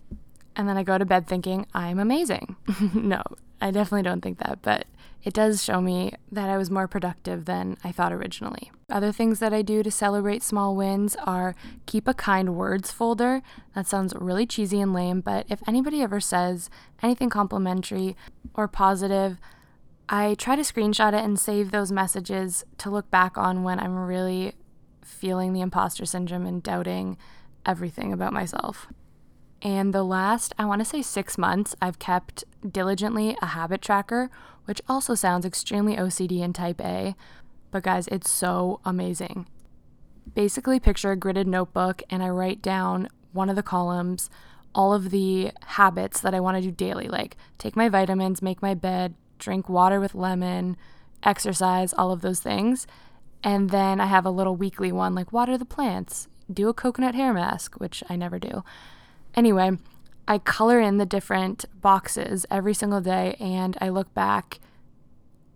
And 0.57 0.69
then 0.69 0.77
I 0.77 0.83
go 0.83 0.99
to 0.99 1.05
bed 1.05 1.27
thinking, 1.27 1.67
I'm 1.75 1.99
amazing. 1.99 2.57
no, 2.95 3.23
I 3.61 3.71
definitely 3.71 4.03
don't 4.03 4.21
think 4.21 4.39
that, 4.39 4.61
but 4.63 4.87
it 5.25 5.33
does 5.33 5.65
show 5.65 5.81
me 5.81 6.13
that 6.31 6.51
I 6.51 6.59
was 6.59 6.71
more 6.71 6.87
productive 6.87 7.47
than 7.47 7.79
I 7.83 7.93
thought 7.93 8.13
originally. 8.13 8.71
Other 8.91 9.11
things 9.11 9.39
that 9.41 9.55
I 9.55 9.63
do 9.63 9.83
to 9.83 9.91
celebrate 9.91 10.43
small 10.43 10.77
wins 10.77 11.17
are 11.25 11.55
keep 11.87 12.07
a 12.07 12.15
kind 12.15 12.55
words 12.55 12.93
folder. 12.93 13.43
That 13.75 13.87
sounds 13.87 14.15
really 14.15 14.47
cheesy 14.47 14.81
and 14.81 14.93
lame, 14.93 15.23
but 15.23 15.47
if 15.49 15.67
anybody 15.67 16.03
ever 16.03 16.21
says 16.21 16.69
anything 17.03 17.31
complimentary 17.31 18.17
or 18.55 18.69
positive, 18.69 19.39
I 20.11 20.35
try 20.35 20.57
to 20.57 20.63
screenshot 20.63 21.15
it 21.15 21.25
and 21.25 21.41
save 21.41 21.71
those 21.71 21.91
messages 21.91 22.63
to 22.79 22.91
look 22.91 23.11
back 23.11 23.39
on 23.39 23.63
when 23.63 23.81
I'm 23.81 23.97
really 23.97 24.53
feeling 25.03 25.55
the 25.55 25.63
imposter 25.63 26.05
syndrome 26.05 26.45
and 26.45 26.63
doubting 26.63 27.17
everything 27.65 28.13
about 28.13 28.35
myself. 28.35 28.89
And 29.65 29.93
the 29.95 30.05
last, 30.05 30.55
I 30.59 30.67
want 30.67 30.81
to 30.81 30.85
say 30.85 31.03
six 31.03 31.37
months, 31.39 31.75
I've 31.81 31.99
kept 31.99 32.45
diligently 32.71 33.37
a 33.41 33.47
habit 33.47 33.81
tracker, 33.81 34.31
which 34.67 34.83
also 34.89 35.15
sounds 35.15 35.47
extremely 35.47 35.97
OCD 35.97 36.43
and 36.43 36.55
type 36.55 36.81
A. 36.81 37.17
But 37.71 37.83
guys, 37.83 38.07
it's 38.09 38.31
so 38.31 38.81
amazing. 38.85 39.47
Basically, 40.35 40.79
picture 40.79 41.11
a 41.13 41.17
gridded 41.17 41.47
notebook, 41.47 42.03
and 42.11 42.23
I 42.23 42.29
write 42.29 42.61
down 42.61 43.09
one 43.33 43.49
of 43.49 43.57
the 43.57 43.63
columns 43.63 44.31
all 44.75 44.93
of 44.93 45.11
the 45.11 45.53
habits 45.67 46.21
that 46.21 46.35
I 46.35 46.41
want 46.41 46.57
to 46.57 46.63
do 46.63 46.71
daily, 46.71 47.09
like 47.09 47.37
take 47.59 47.77
my 47.77 47.89
vitamins, 47.89 48.43
make 48.43 48.61
my 48.61 48.75
bed, 48.75 49.15
drink 49.39 49.69
water 49.69 50.01
with 50.01 50.15
lemon, 50.15 50.77
exercise, 51.23 51.95
all 51.95 52.11
of 52.11 52.23
those 52.23 52.41
things. 52.41 52.87
And 53.43 53.71
then 53.71 54.01
I 54.01 54.07
have 54.07 54.27
a 54.27 54.31
little 54.31 54.57
weekly 54.57 54.91
one 54.91 55.15
like 55.15 55.33
water 55.33 55.57
the 55.57 55.65
plants, 55.65 56.29
do 56.53 56.69
a 56.69 56.75
coconut 56.75 57.15
hair 57.15 57.33
mask, 57.33 57.77
which 57.77 58.03
I 58.09 58.17
never 58.17 58.39
do. 58.39 58.65
Anyway, 59.35 59.79
I 60.27 60.39
color 60.39 60.81
in 60.81 60.99
the 60.99 61.07
different 61.07 61.65
boxes 61.81 62.47
every 62.51 62.75
single 62.75 63.01
day 63.01 63.37
and 63.41 63.77
I 63.81 63.89
look 63.89 64.13
back 64.15 64.61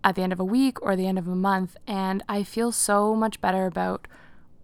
at 0.03 0.15
the 0.15 0.21
end 0.21 0.33
of 0.33 0.39
a 0.39 0.45
week 0.45 0.81
or 0.81 0.95
the 0.95 1.07
end 1.07 1.17
of 1.17 1.27
a 1.27 1.35
month 1.35 1.75
and 1.87 2.23
I 2.29 2.43
feel 2.43 2.71
so 2.71 3.15
much 3.15 3.41
better 3.41 3.65
about 3.65 4.07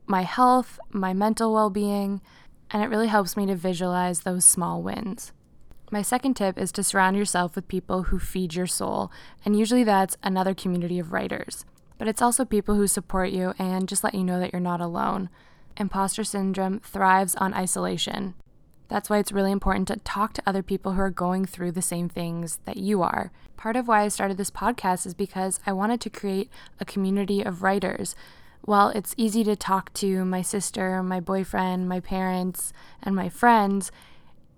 my 0.05 0.21
health, 0.21 0.79
my 0.91 1.13
mental 1.13 1.53
well 1.53 1.69
being, 1.69 2.21
and 2.69 2.83
it 2.83 2.87
really 2.87 3.07
helps 3.07 3.35
me 3.35 3.45
to 3.47 3.55
visualize 3.55 4.21
those 4.21 4.45
small 4.45 4.81
wins. 4.81 5.31
My 5.91 6.01
second 6.01 6.35
tip 6.35 6.57
is 6.57 6.71
to 6.73 6.83
surround 6.83 7.15
yourself 7.15 7.55
with 7.55 7.67
people 7.67 8.03
who 8.03 8.19
feed 8.19 8.55
your 8.55 8.67
soul, 8.67 9.11
and 9.43 9.57
usually 9.57 9.83
that's 9.83 10.17
another 10.23 10.53
community 10.53 10.99
of 10.99 11.11
writers. 11.11 11.65
But 11.97 12.07
it's 12.07 12.21
also 12.21 12.43
people 12.43 12.75
who 12.75 12.87
support 12.87 13.29
you 13.29 13.53
and 13.57 13.87
just 13.87 14.03
let 14.03 14.15
you 14.15 14.23
know 14.23 14.39
that 14.39 14.51
you're 14.51 14.59
not 14.59 14.81
alone. 14.81 15.29
Imposter 15.77 16.23
syndrome 16.23 16.79
thrives 16.79 17.35
on 17.35 17.53
isolation. 17.53 18.33
That's 18.87 19.09
why 19.09 19.17
it's 19.17 19.31
really 19.31 19.51
important 19.51 19.87
to 19.87 19.97
talk 19.97 20.33
to 20.33 20.43
other 20.45 20.61
people 20.61 20.93
who 20.93 21.01
are 21.01 21.09
going 21.09 21.45
through 21.45 21.71
the 21.71 21.81
same 21.81 22.07
things 22.07 22.59
that 22.65 22.77
you 22.77 23.01
are. 23.01 23.31
Part 23.57 23.75
of 23.75 23.87
why 23.87 24.03
I 24.03 24.09
started 24.09 24.37
this 24.37 24.51
podcast 24.51 25.05
is 25.05 25.13
because 25.13 25.59
I 25.65 25.73
wanted 25.73 26.01
to 26.01 26.09
create 26.09 26.49
a 26.79 26.85
community 26.85 27.41
of 27.41 27.63
writers. 27.63 28.15
While 28.61 28.89
it's 28.89 29.15
easy 29.17 29.43
to 29.43 29.55
talk 29.55 29.93
to 29.95 30.25
my 30.25 30.41
sister, 30.41 31.01
my 31.01 31.19
boyfriend, 31.19 31.89
my 31.89 31.99
parents, 31.99 32.73
and 33.01 33.15
my 33.15 33.29
friends, 33.29 33.91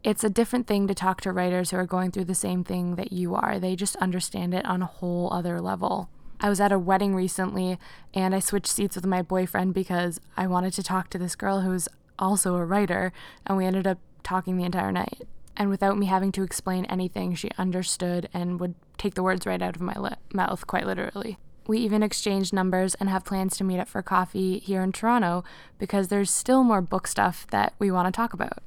it's 0.03 0.23
a 0.23 0.29
different 0.29 0.67
thing 0.67 0.87
to 0.87 0.93
talk 0.93 1.21
to 1.21 1.31
writers 1.31 1.71
who 1.71 1.77
are 1.77 1.85
going 1.85 2.11
through 2.11 2.25
the 2.25 2.35
same 2.35 2.63
thing 2.63 2.95
that 2.95 3.11
you 3.11 3.35
are. 3.35 3.59
They 3.59 3.75
just 3.75 3.95
understand 3.97 4.53
it 4.53 4.65
on 4.65 4.81
a 4.81 4.85
whole 4.85 5.31
other 5.33 5.59
level. 5.59 6.09
I 6.39 6.49
was 6.49 6.61
at 6.61 6.71
a 6.71 6.79
wedding 6.79 7.15
recently 7.15 7.79
and 8.13 8.35
I 8.35 8.39
switched 8.39 8.67
seats 8.67 8.95
with 8.95 9.05
my 9.05 9.21
boyfriend 9.21 9.73
because 9.73 10.21
I 10.37 10.47
wanted 10.47 10.73
to 10.73 10.83
talk 10.83 11.09
to 11.09 11.17
this 11.17 11.35
girl 11.35 11.61
who's 11.61 11.89
also 12.19 12.55
a 12.55 12.65
writer, 12.65 13.13
and 13.45 13.57
we 13.57 13.65
ended 13.65 13.85
up 13.85 13.99
talking 14.27 14.57
the 14.57 14.65
entire 14.65 14.91
night. 14.91 15.27
And 15.55 15.69
without 15.69 15.97
me 15.97 16.05
having 16.05 16.31
to 16.33 16.43
explain 16.43 16.85
anything, 16.85 17.33
she 17.33 17.49
understood 17.57 18.29
and 18.33 18.59
would 18.59 18.75
take 18.97 19.15
the 19.15 19.23
words 19.23 19.45
right 19.45 19.61
out 19.61 19.75
of 19.75 19.81
my 19.81 19.97
li- 19.97 20.11
mouth, 20.33 20.67
quite 20.67 20.85
literally. 20.85 21.37
We 21.65 21.79
even 21.79 22.03
exchanged 22.03 22.53
numbers 22.53 22.93
and 22.95 23.09
have 23.09 23.25
plans 23.25 23.57
to 23.57 23.63
meet 23.63 23.79
up 23.79 23.87
for 23.87 24.01
coffee 24.01 24.59
here 24.59 24.83
in 24.83 24.91
Toronto 24.91 25.43
because 25.79 26.09
there's 26.09 26.29
still 26.29 26.63
more 26.63 26.81
book 26.81 27.07
stuff 27.07 27.47
that 27.51 27.73
we 27.79 27.89
want 27.89 28.07
to 28.07 28.15
talk 28.15 28.33
about. 28.33 28.59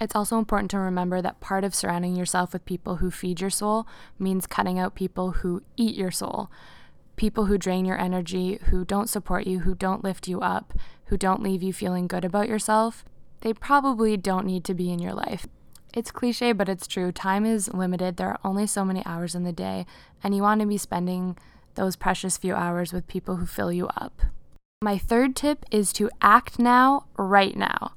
It's 0.00 0.14
also 0.14 0.38
important 0.38 0.70
to 0.70 0.78
remember 0.78 1.20
that 1.20 1.40
part 1.40 1.64
of 1.64 1.74
surrounding 1.74 2.14
yourself 2.14 2.52
with 2.52 2.64
people 2.64 2.96
who 2.96 3.10
feed 3.10 3.40
your 3.40 3.50
soul 3.50 3.86
means 4.18 4.46
cutting 4.46 4.78
out 4.78 4.94
people 4.94 5.32
who 5.32 5.62
eat 5.76 5.96
your 5.96 6.12
soul. 6.12 6.50
People 7.16 7.46
who 7.46 7.58
drain 7.58 7.84
your 7.84 7.98
energy, 7.98 8.60
who 8.66 8.84
don't 8.84 9.08
support 9.08 9.46
you, 9.46 9.60
who 9.60 9.74
don't 9.74 10.04
lift 10.04 10.28
you 10.28 10.40
up, 10.40 10.72
who 11.06 11.16
don't 11.16 11.42
leave 11.42 11.64
you 11.64 11.72
feeling 11.72 12.06
good 12.06 12.24
about 12.24 12.48
yourself, 12.48 13.04
they 13.40 13.52
probably 13.52 14.16
don't 14.16 14.46
need 14.46 14.64
to 14.64 14.74
be 14.74 14.90
in 14.92 14.98
your 14.98 15.14
life. 15.14 15.46
It's 15.94 16.10
cliche, 16.10 16.52
but 16.52 16.68
it's 16.68 16.86
true. 16.86 17.12
Time 17.12 17.46
is 17.46 17.72
limited. 17.72 18.16
There 18.16 18.28
are 18.28 18.40
only 18.44 18.66
so 18.66 18.84
many 18.84 19.04
hours 19.06 19.34
in 19.34 19.44
the 19.44 19.52
day, 19.52 19.86
and 20.22 20.34
you 20.34 20.42
want 20.42 20.60
to 20.60 20.66
be 20.66 20.78
spending 20.78 21.36
those 21.74 21.96
precious 21.96 22.36
few 22.36 22.54
hours 22.54 22.92
with 22.92 23.06
people 23.06 23.36
who 23.36 23.46
fill 23.46 23.72
you 23.72 23.88
up. 23.96 24.20
My 24.82 24.98
third 24.98 25.34
tip 25.34 25.64
is 25.70 25.92
to 25.94 26.10
act 26.20 26.58
now, 26.58 27.06
right 27.16 27.56
now. 27.56 27.92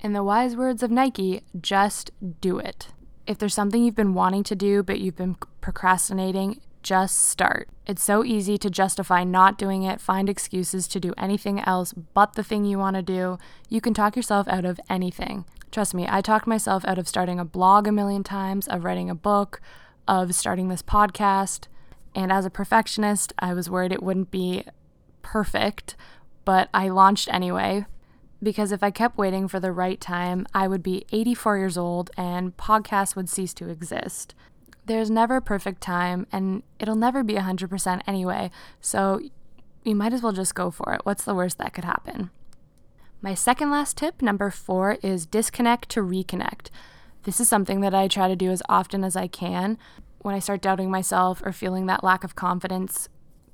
In 0.00 0.12
the 0.12 0.24
wise 0.24 0.56
words 0.56 0.82
of 0.82 0.90
Nike, 0.90 1.42
just 1.60 2.10
do 2.40 2.58
it. 2.58 2.88
If 3.26 3.38
there's 3.38 3.54
something 3.54 3.84
you've 3.84 3.94
been 3.94 4.14
wanting 4.14 4.42
to 4.44 4.56
do, 4.56 4.82
but 4.82 5.00
you've 5.00 5.16
been 5.16 5.36
procrastinating, 5.60 6.60
just 6.82 7.28
start. 7.28 7.68
It's 7.86 8.02
so 8.02 8.24
easy 8.24 8.58
to 8.58 8.70
justify 8.70 9.24
not 9.24 9.58
doing 9.58 9.82
it, 9.82 10.00
find 10.00 10.28
excuses 10.28 10.86
to 10.88 11.00
do 11.00 11.14
anything 11.16 11.60
else 11.60 11.92
but 11.92 12.34
the 12.34 12.42
thing 12.42 12.64
you 12.64 12.78
want 12.78 12.96
to 12.96 13.02
do. 13.02 13.38
You 13.68 13.80
can 13.80 13.94
talk 13.94 14.16
yourself 14.16 14.48
out 14.48 14.64
of 14.64 14.80
anything. 14.88 15.44
Trust 15.70 15.94
me, 15.94 16.06
I 16.08 16.20
talked 16.20 16.46
myself 16.46 16.84
out 16.86 16.98
of 16.98 17.08
starting 17.08 17.38
a 17.38 17.44
blog 17.44 17.86
a 17.86 17.92
million 17.92 18.22
times, 18.22 18.68
of 18.68 18.84
writing 18.84 19.08
a 19.08 19.14
book, 19.14 19.60
of 20.06 20.34
starting 20.34 20.68
this 20.68 20.82
podcast. 20.82 21.66
And 22.14 22.30
as 22.30 22.44
a 22.44 22.50
perfectionist, 22.50 23.32
I 23.38 23.54
was 23.54 23.70
worried 23.70 23.92
it 23.92 24.02
wouldn't 24.02 24.30
be 24.30 24.64
perfect, 25.22 25.96
but 26.44 26.68
I 26.74 26.88
launched 26.88 27.32
anyway 27.32 27.86
because 28.42 28.72
if 28.72 28.82
I 28.82 28.90
kept 28.90 29.16
waiting 29.16 29.46
for 29.46 29.60
the 29.60 29.72
right 29.72 30.00
time, 30.00 30.46
I 30.52 30.66
would 30.66 30.82
be 30.82 31.06
84 31.12 31.58
years 31.58 31.78
old 31.78 32.10
and 32.16 32.56
podcasts 32.56 33.14
would 33.14 33.28
cease 33.28 33.54
to 33.54 33.68
exist. 33.68 34.34
There's 34.86 35.10
never 35.10 35.36
a 35.36 35.42
perfect 35.42 35.80
time, 35.80 36.26
and 36.32 36.62
it'll 36.78 36.96
never 36.96 37.22
be 37.22 37.34
100% 37.34 38.02
anyway, 38.06 38.50
so 38.80 39.20
you 39.84 39.94
might 39.94 40.12
as 40.12 40.22
well 40.22 40.32
just 40.32 40.54
go 40.54 40.70
for 40.70 40.92
it. 40.94 41.00
What's 41.04 41.24
the 41.24 41.34
worst 41.34 41.58
that 41.58 41.72
could 41.72 41.84
happen? 41.84 42.30
My 43.20 43.34
second 43.34 43.70
last 43.70 43.96
tip, 43.96 44.20
number 44.20 44.50
four, 44.50 44.98
is 45.02 45.26
disconnect 45.26 45.88
to 45.90 46.00
reconnect. 46.00 46.70
This 47.22 47.38
is 47.38 47.48
something 47.48 47.80
that 47.80 47.94
I 47.94 48.08
try 48.08 48.26
to 48.26 48.34
do 48.34 48.50
as 48.50 48.62
often 48.68 49.04
as 49.04 49.14
I 49.14 49.28
can. 49.28 49.78
When 50.18 50.34
I 50.34 50.40
start 50.40 50.60
doubting 50.60 50.90
myself 50.90 51.40
or 51.44 51.52
feeling 51.52 51.86
that 51.86 52.02
lack 52.02 52.24
of 52.24 52.34
confidence 52.34 53.08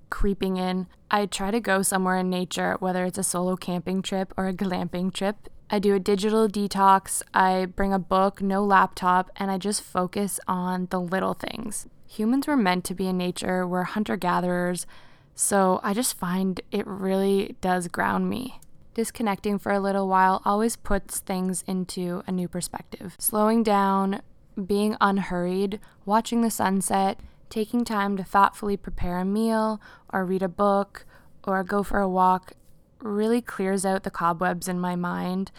creeping 0.08 0.56
in, 0.56 0.87
I 1.11 1.26
try 1.26 1.50
to 1.50 1.61
go 1.61 1.82
somewhere 1.82 2.16
in 2.16 2.30
nature, 2.30 2.76
whether 2.80 3.04
it's 3.04 3.18
a 3.18 3.23
solo 3.23 3.56
camping 3.56 4.00
trip 4.00 4.32
or 4.38 4.49
a 4.49 4.54
glamping 4.54 5.12
trip. 5.12 5.50
I 5.70 5.78
do 5.78 5.94
a 5.94 6.00
digital 6.00 6.48
detox, 6.48 7.22
I 7.34 7.66
bring 7.66 7.92
a 7.92 7.98
book, 7.98 8.40
no 8.40 8.64
laptop, 8.64 9.30
and 9.37 9.50
I 9.50 9.58
just 9.58 9.82
focus 9.82 10.40
on 10.48 10.88
the 10.90 11.00
little 11.00 11.34
things. 11.34 11.87
Humans 12.06 12.46
were 12.46 12.56
meant 12.56 12.84
to 12.87 12.94
be 12.94 13.06
in 13.06 13.18
nature, 13.18 13.66
we're 13.66 13.82
hunter 13.82 14.16
gatherers, 14.16 14.87
so 15.34 15.78
I 15.82 15.92
just 15.92 16.16
find 16.16 16.60
it 16.70 16.87
really 16.87 17.56
does 17.60 17.87
ground 17.88 18.30
me. 18.30 18.60
Disconnecting 18.94 19.58
for 19.58 19.70
a 19.70 19.78
little 19.78 20.08
while 20.08 20.40
always 20.46 20.75
puts 20.75 21.20
things 21.20 21.62
into 21.66 22.22
a 22.26 22.32
new 22.32 22.48
perspective. 22.48 23.14
Slowing 23.18 23.62
down, 23.62 24.22
being 24.66 24.96
unhurried, 25.02 25.80
watching 26.06 26.40
the 26.40 26.50
sunset, 26.50 27.20
taking 27.50 27.84
time 27.84 28.16
to 28.16 28.25
thoughtfully 28.25 28.78
prepare 28.78 29.18
a 29.18 29.25
meal 29.25 29.80
or 30.12 30.25
read 30.25 30.42
a 30.42 30.48
book 30.48 31.04
or 31.44 31.62
go 31.62 31.82
for 31.82 32.00
a 32.00 32.08
walk 32.08 32.52
really 33.00 33.40
clears 33.40 33.84
out 33.84 34.02
the 34.02 34.10
cobwebs 34.10 34.68
in 34.68 34.80
my 34.80 34.96
mind, 34.96 35.50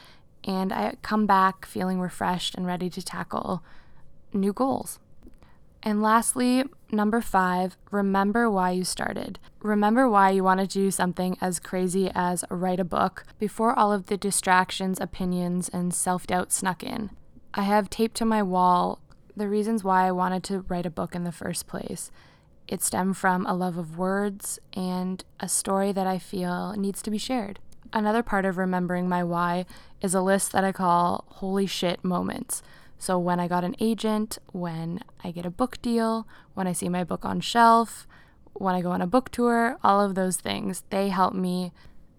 and 0.43 0.71
I 0.71 0.95
come 1.01 1.25
back 1.25 1.65
feeling 1.65 1.99
refreshed 1.99 2.55
and 2.55 2.65
ready 2.65 2.89
to 2.89 3.01
tackle 3.01 3.63
new 4.33 4.53
goals. 4.53 4.99
And 5.81 6.01
lastly, 6.01 6.65
number 6.91 7.21
five, 7.21 7.77
remember 7.89 8.49
why 8.49 8.71
you 8.71 8.83
started. 8.83 9.39
Remember 9.61 10.09
why 10.09 10.31
you 10.31 10.43
wanted 10.43 10.69
to 10.71 10.79
do 10.79 10.91
something 10.91 11.37
as 11.39 11.59
crazy 11.59 12.11
as 12.13 12.43
write 12.49 12.81
a 12.81 12.85
book 12.85 13.23
before 13.39 13.77
all 13.77 13.93
of 13.93 14.07
the 14.07 14.17
distractions, 14.17 14.99
opinions, 14.99 15.69
and 15.69 15.93
self 15.93 16.27
doubt 16.27 16.51
snuck 16.51 16.83
in. 16.83 17.11
I 17.53 17.63
have 17.63 17.89
taped 17.89 18.17
to 18.17 18.25
my 18.25 18.43
wall 18.43 18.99
the 19.35 19.47
reasons 19.47 19.83
why 19.83 20.05
I 20.05 20.11
wanted 20.11 20.43
to 20.45 20.65
write 20.67 20.85
a 20.85 20.91
book 20.91 21.15
in 21.15 21.23
the 21.23 21.31
first 21.31 21.65
place. 21.65 22.11
It 22.69 22.83
stemmed 22.83 23.17
from 23.17 23.47
a 23.47 23.55
love 23.55 23.79
of 23.79 23.97
words 23.97 24.59
and 24.73 25.23
a 25.39 25.49
story 25.49 25.91
that 25.91 26.05
I 26.05 26.19
feel 26.19 26.73
needs 26.73 27.01
to 27.01 27.09
be 27.09 27.17
shared. 27.17 27.59
Another 27.91 28.21
part 28.21 28.45
of 28.45 28.59
remembering 28.59 29.09
my 29.09 29.23
why 29.23 29.65
is 30.01 30.13
a 30.13 30.21
list 30.21 30.51
that 30.51 30.63
I 30.63 30.71
call 30.71 31.25
holy 31.27 31.65
shit 31.65 32.03
moments. 32.03 32.61
So 32.99 33.17
when 33.17 33.39
I 33.39 33.47
got 33.47 33.63
an 33.63 33.75
agent, 33.79 34.37
when 34.51 34.99
I 35.23 35.31
get 35.31 35.47
a 35.47 35.49
book 35.49 35.81
deal, 35.81 36.27
when 36.53 36.67
I 36.67 36.73
see 36.73 36.89
my 36.89 37.03
book 37.03 37.25
on 37.25 37.39
shelf, 37.39 38.07
when 38.53 38.75
I 38.75 38.81
go 38.81 38.91
on 38.91 39.01
a 39.01 39.07
book 39.07 39.31
tour, 39.31 39.79
all 39.83 39.99
of 39.99 40.13
those 40.13 40.37
things, 40.37 40.83
they 40.91 41.09
help 41.09 41.33
me 41.33 41.71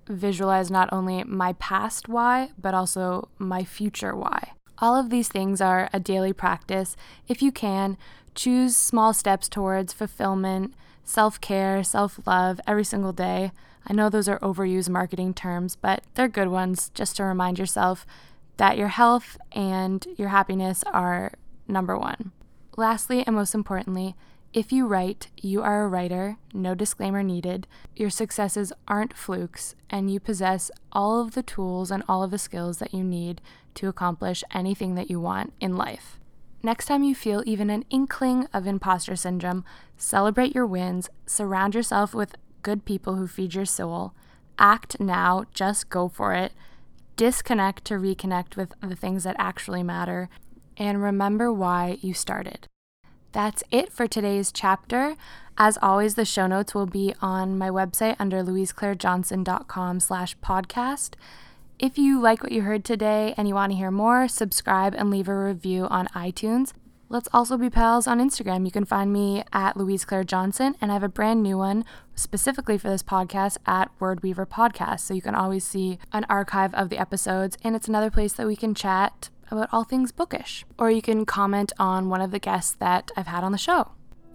visualize 0.09 0.69
not 0.69 0.88
only 0.92 1.23
my 1.23 1.52
past 1.54 2.09
why, 2.09 2.50
but 2.59 2.75
also 2.75 3.28
my 3.38 3.62
future 3.62 4.16
why. 4.16 4.54
All 4.80 4.96
of 4.96 5.10
these 5.10 5.28
things 5.28 5.60
are 5.60 5.90
a 5.92 6.00
daily 6.00 6.32
practice. 6.32 6.96
If 7.28 7.42
you 7.42 7.52
can, 7.52 7.99
choose 8.34 8.76
small 8.76 9.12
steps 9.12 9.49
towards 9.49 9.92
fulfillment, 9.92 10.75
self 11.04 11.40
care, 11.40 11.84
self 11.84 12.18
love 12.26 12.60
every 12.66 12.84
single 12.84 13.12
day. 13.12 13.52
I 13.87 13.92
know 13.92 14.09
those 14.09 14.28
are 14.28 14.38
overused 14.40 14.88
marketing 14.88 15.35
terms, 15.35 15.76
but 15.76 16.02
they're 16.14 16.28
good 16.28 16.48
ones 16.48 16.90
just 16.94 17.16
to 17.16 17.24
remind 17.24 17.59
yourself 17.59 18.07
that 18.57 18.76
your 18.76 18.88
health 18.88 19.38
and 19.52 20.07
your 20.16 20.28
happiness 20.28 20.85
are 20.92 21.33
number 21.66 21.98
one. 21.98 22.33
Lastly, 22.76 23.24
and 23.26 23.37
most 23.37 23.55
importantly, 23.55 24.14
if 24.52 24.72
you 24.72 24.86
write, 24.86 25.28
you 25.36 25.62
are 25.62 25.84
a 25.84 25.88
writer, 25.88 26.36
no 26.52 26.74
disclaimer 26.74 27.22
needed. 27.22 27.66
Your 27.94 28.10
successes 28.10 28.72
aren't 28.88 29.16
flukes, 29.16 29.74
and 29.88 30.10
you 30.10 30.18
possess 30.18 30.70
all 30.92 31.20
of 31.20 31.32
the 31.32 31.42
tools 31.42 31.90
and 31.90 32.02
all 32.08 32.22
of 32.22 32.30
the 32.30 32.38
skills 32.38 32.78
that 32.78 32.92
you 32.92 33.04
need 33.04 33.40
to 33.74 33.88
accomplish 33.88 34.42
anything 34.52 34.94
that 34.96 35.10
you 35.10 35.20
want 35.20 35.52
in 35.60 35.76
life. 35.76 36.18
Next 36.62 36.86
time 36.86 37.04
you 37.04 37.14
feel 37.14 37.42
even 37.46 37.70
an 37.70 37.84
inkling 37.90 38.46
of 38.52 38.66
imposter 38.66 39.16
syndrome, 39.16 39.64
celebrate 39.96 40.54
your 40.54 40.66
wins, 40.66 41.08
surround 41.26 41.74
yourself 41.74 42.14
with 42.14 42.34
good 42.62 42.84
people 42.84 43.14
who 43.14 43.26
feed 43.26 43.54
your 43.54 43.64
soul, 43.64 44.12
act 44.58 45.00
now, 45.00 45.44
just 45.54 45.88
go 45.88 46.08
for 46.08 46.34
it 46.34 46.52
disconnect 47.20 47.84
to 47.84 47.92
reconnect 47.96 48.56
with 48.56 48.72
the 48.80 48.96
things 48.96 49.24
that 49.24 49.36
actually 49.38 49.82
matter, 49.82 50.30
and 50.78 51.02
remember 51.02 51.52
why 51.52 51.98
you 52.00 52.14
started. 52.14 52.66
That's 53.33 53.62
it 53.71 53.93
for 53.93 54.07
today's 54.07 54.51
chapter. 54.51 55.14
As 55.57 55.79
always, 55.81 56.14
the 56.14 56.25
show 56.25 56.47
notes 56.47 56.75
will 56.75 56.87
be 56.87 57.14
on 57.21 57.57
my 57.57 57.69
website 57.69 58.16
under 58.19 58.43
louiseclairejohnson.com 58.43 60.01
slash 60.01 60.37
podcast. 60.38 61.14
If 61.79 61.97
you 61.97 62.21
like 62.21 62.43
what 62.43 62.53
you 62.53 62.62
heard 62.62 62.85
today 62.85 63.35
and 63.37 63.47
you 63.47 63.55
want 63.55 63.73
to 63.73 63.77
hear 63.79 63.90
more, 63.90 64.27
subscribe 64.27 64.95
and 64.95 65.11
leave 65.11 65.29
a 65.29 65.37
review 65.37 65.87
on 65.87 66.09
iTunes. 66.09 66.73
Let's 67.09 67.29
also 67.33 67.57
be 67.57 67.71
pals 67.71 68.07
on 68.07 68.21
Instagram. 68.21 68.64
You 68.64 68.71
can 68.71 68.85
find 68.85 69.12
me 69.12 69.43
at 69.53 69.77
Louise 69.77 70.05
Claire 70.05 70.23
Johnson, 70.23 70.77
and 70.81 70.90
I 70.90 70.95
have 70.95 71.03
a 71.03 71.09
brand 71.09 71.43
new 71.43 71.59
one 71.59 71.85
specifically 72.14 72.79
for 72.79 72.88
this 72.88 73.03
podcast 73.03 73.57
at 73.66 73.90
Word 73.99 74.23
Weaver 74.23 74.47
Podcast. 74.47 75.01
So 75.01 75.14
you 75.14 75.23
can 75.23 75.35
always 75.35 75.64
see 75.64 75.99
an 76.12 76.25
archive 76.29 76.73
of 76.75 76.88
the 76.88 76.99
episodes, 76.99 77.59
and 77.64 77.75
it's 77.75 77.88
another 77.88 78.11
place 78.11 78.35
that 78.35 78.47
we 78.47 78.57
can 78.57 78.75
chat 78.75 79.31
about 79.50 79.68
all 79.72 79.84
things 79.84 80.12
bookish, 80.12 80.64
or 80.78 80.90
you 80.90 81.02
can 81.02 81.24
comment 81.26 81.72
on 81.78 82.08
one 82.08 82.20
of 82.20 82.30
the 82.30 82.38
guests 82.38 82.72
that 82.80 83.10
I've 83.16 83.26
had 83.26 83.44
on 83.44 83.52
the 83.52 83.58
show. 83.58 83.92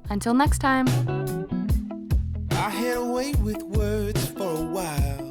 Until 0.09 0.33
next 0.33 0.59
time. 0.59 0.87
I 2.51 2.69
had 2.69 2.97
with 3.41 3.63
words 3.63 4.27
for 4.27 4.43
a 4.43 4.65
while. 4.65 5.24